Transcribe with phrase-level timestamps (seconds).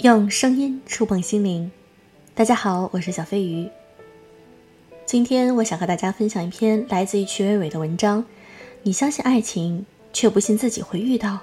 [0.00, 1.72] 用声音触碰心灵。
[2.32, 3.68] 大家好，我是小飞鱼。
[5.04, 8.24] 今天我想和大家分享一篇来自于曲伟伟的文章。
[8.84, 11.40] 你相信爱情，却不信自己会遇到。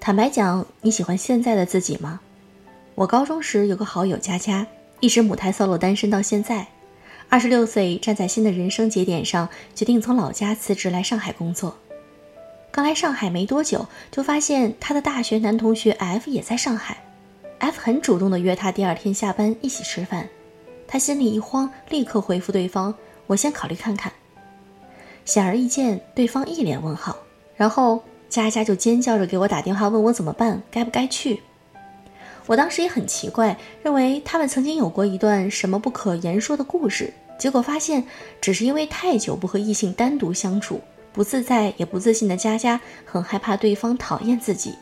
[0.00, 2.18] 坦白讲，你喜欢现在的自己吗？
[2.96, 4.66] 我高中时有个好友佳佳，
[4.98, 6.66] 一直母胎 solo 单身到现在。
[7.28, 11.78] 二十六岁，站在新的人生节点上，决定从老家辞职来上海工作。
[12.76, 16.98] 刚来上海没多久，就发现他的大学男同学 F 也在上海。
[17.58, 20.28] F 很主动地约他第二天下班一起吃饭。
[20.86, 22.94] 他心里一慌，立刻回复对方
[23.28, 24.12] ：“我先考虑看看。”
[25.24, 27.16] 显而易见，对方一脸问号。
[27.56, 31.40] 然后佳佳就尖叫着给我打电话，问我怎么办，该不该去。
[32.44, 37.10] 我当时也很奇怪，认为他们曾经有过一段什么不可言说的故事。
[37.38, 38.06] 结果发现，
[38.38, 40.82] 只是因为太久不和异性单独相处。
[41.16, 44.74] 不自在也不自信的佳佳很害怕对方讨厌自己。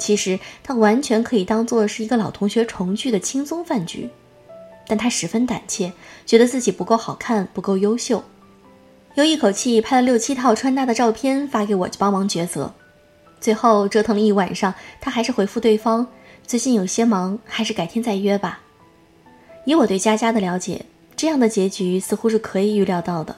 [0.00, 4.08] 其实她完全可以当做是一个老同学重聚的轻松饭局，
[4.88, 5.92] 但她十分胆怯，
[6.24, 8.24] 觉得自己不够好看，不够优秀，
[9.16, 12.72] 又一口气拍了六七套穿搭的照片发给我，帮忙抉择。
[13.38, 16.06] 最后折腾了一晚上，她还是回复对方
[16.46, 18.60] ：“最近有些忙，还是改天再约吧。”
[19.66, 23.36] 以我对佳佳的了解，这样的结局似乎是可以预料到的。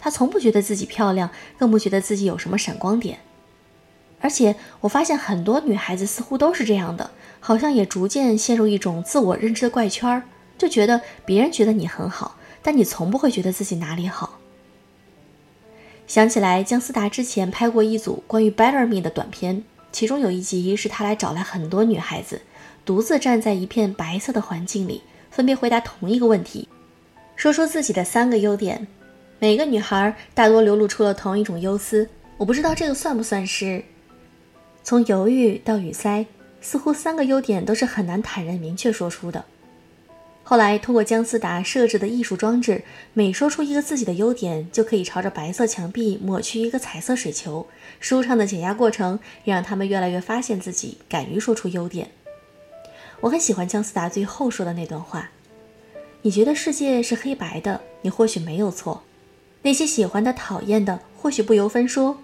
[0.00, 3.20] 她从不觉得自己漂亮，更不觉得自己有什么闪光点。
[4.22, 10.24] 而且我发现很多女孩子似乎都是这样的，好像也逐渐陷入一种自我认知的怪圈儿，
[10.58, 14.38] 就觉得别人觉得你很好，但你从不会觉得自己哪里好。
[16.06, 22.42] 想起来姜思达之前拍过一组关于 Better Me 的短片，其中有一集是他来找来很多女孩子，
[22.84, 26.68] 独自站在一片白色的环境里，分别回答同一个问题，
[27.36, 28.86] 说出自己的三个优点。
[29.42, 33.82] 每个女孩大多流露出了同一种忧思，我不知道这个算不算是
[34.84, 36.26] 从犹豫到语塞，
[36.60, 39.42] 似乎三个优点都是很难坦然明确说出的。
[40.42, 42.82] 后来通过姜思达设置的艺术装置，
[43.14, 47.66] 每说出一个自己的优点，就可以朝着白色墙壁抹去一个彩色水球。
[47.98, 52.10] 舒畅的减压过程，也让他们越来越发现自己敢于说出优点。
[53.20, 55.30] 我很喜欢姜思达最后说的那段话
[56.20, 59.02] ：“你觉得世界是黑白的，你或许没有错。”
[59.62, 62.18] 那些喜欢的、讨厌的，或许不由分说，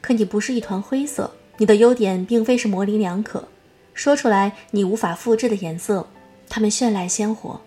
[0.00, 1.32] 可你不是一团灰色。
[1.58, 3.48] 你的优点并非是模棱两可，
[3.92, 6.08] 说出来你无法复制的颜色，
[6.48, 7.60] 它们绚烂鲜活。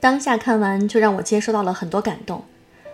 [0.00, 2.44] 当下看完，就让我接收到了很多感动。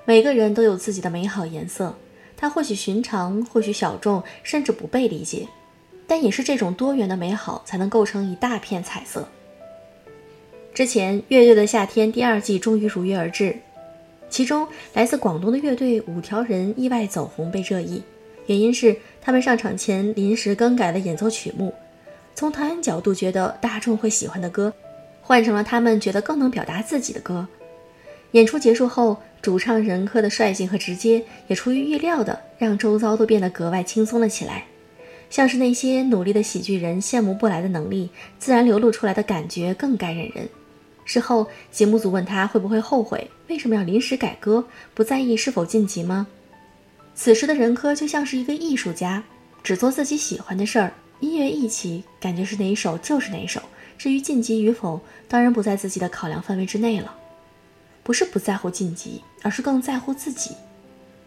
[0.05, 1.97] 每个人都有自己的美好颜色，
[2.37, 5.49] 它或许寻常，或许小众，甚至不被理解，
[6.07, 9.27] 但也是这种多元的美好，才能构成一大片彩色。
[10.75, 13.59] 之前，《乐队的夏天》第二季终于如约而至。
[14.31, 18.01] 其中来自广东的乐队五条人意外走红被热议，
[18.47, 21.75] 原因是他们上场前临时更改了演奏曲目，
[22.35, 24.73] 从导演角度觉得大众会喜欢的歌，
[25.21, 27.47] 换成了他们觉得更能表达自己的歌。
[28.31, 34.67] 演出结束后，主唱任科的率性和直接，也出于预料的让周遭都变得格外轻松了起来，
[35.29, 40.49] 像是那些努力的喜剧人羡慕不来的能力，自然流露出来的感觉更感染人。
[41.13, 46.29] 事后，节目组问他会不会后悔，为什么要临时改歌，不在意是否晋级吗？
[47.17, 49.25] 此时的任科就像是一个艺术家，
[49.61, 53.61] 只做自己喜欢的事儿，音乐一起，感觉是哪一首就是哪一首。
[53.99, 57.13] 至于晋级与否，当然不在自己的考量范围之内了。
[58.05, 60.53] 不是不在乎晋级，而是更在乎自己。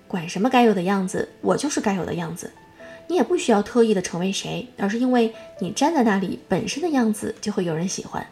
[0.08, 2.50] 管什么该有的样子，我就是该有的样子。
[3.10, 8.26] 你也不需要特意的成为谁，而是因为你站在那里本身的样子，就会有人喜欢。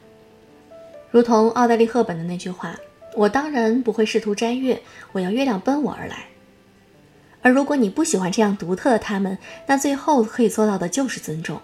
[1.11, 2.75] 如同奥黛丽·赫本的那句话
[3.15, 6.25] ：“我当然不会试图摘月，我要月亮奔我而来。”
[7.43, 11.59] 而如果你不喜欢这样独特的他们，那最后可以做到的就是尊重，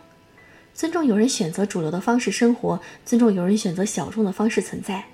[0.74, 5.06] 尊重有人选择主流的方式生活，尊重有人选择小众的方式存在。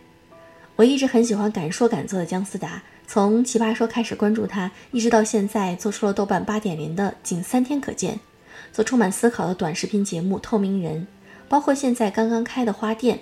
[0.78, 8.16] 我一直很喜欢敢说敢做的姜思达，从《奇葩说》开始关注他，一直到现在做出了豆瓣八点零的《仅三天可见》，
[8.72, 11.02] 做充满思考的短视频节目《透明人》，
[11.48, 13.20] 包括现在刚刚开的花店。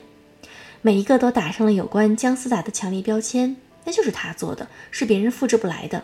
[0.84, 3.56] 每一个都打上了有关姜思达的强烈标签，
[3.86, 6.04] 那就是他做的，是别人复制不来的。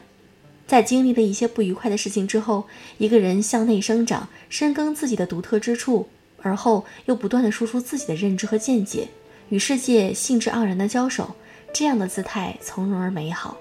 [0.67, 2.65] 在经历了一些不愉快的事情之后，
[2.99, 6.07] 一个人向内生长，深耕自己的独特之处，
[6.43, 9.07] 而后又不断的输出自己的认知和见解，
[9.49, 11.35] 与世界兴致盎然的交手，
[11.73, 13.57] 这样的姿态从容而美好。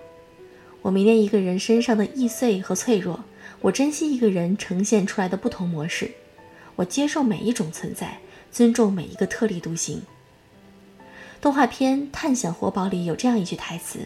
[0.82, 3.24] 我迷恋一个人身上的易碎和脆弱，
[3.62, 6.10] 我珍惜一个人呈现出来的不同模式，
[6.74, 8.18] 我接受每一种存在，
[8.52, 10.02] 尊重每一个特立独行。
[11.40, 14.00] 动画片《探险活宝》里有这样一句台词：“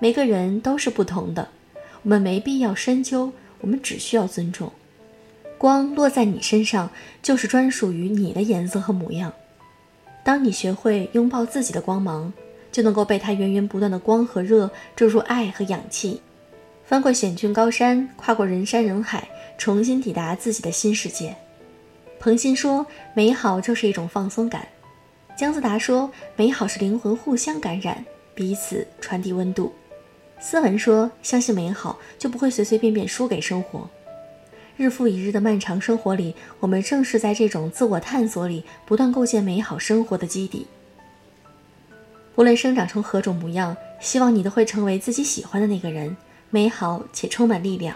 [0.00, 1.48] 每个人都是不同的，
[2.02, 4.72] 我们没必要深究，我们只需要尊重。”
[5.56, 6.90] 光落在你身上，
[7.20, 9.32] 就是专属于你的颜色和模样。
[10.22, 12.32] 当你学会拥抱自己的光芒，
[12.70, 16.20] 就能够被它源源不断的光和热注入爱和氧气，
[16.84, 21.34] 翻过险峻高山，跨过人山人海，重新抵达自己的新世界。
[22.20, 24.68] 彭欣说：“美好就是一种放松感。”
[25.38, 28.04] 姜思达说：“美好是灵魂互相感染，
[28.34, 29.72] 彼此传递温度。”
[30.40, 33.88] 斯文说：“相信美好，就不会随随便便输给生活。”
[34.76, 40.66] 日复一日的漫长生活里，我们正是在这种自我探索里，不断构建美好生活的基底。
[42.34, 46.16] 无论生长成何种模样，希望你都会成为自己喜欢的那个人，
[46.50, 47.94] 美好且充满力量。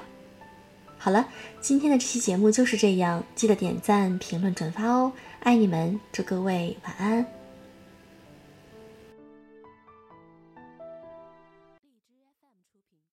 [0.97, 1.27] 好了，
[1.61, 5.11] 今天的这期节目就是这样，记得点赞、评论、转发哦，
[5.45, 7.42] 爱你们，祝各位晚安。